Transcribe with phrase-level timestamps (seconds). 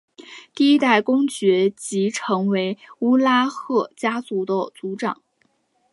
[0.55, 5.21] 第一代公爵即成为乌拉赫家族的族长。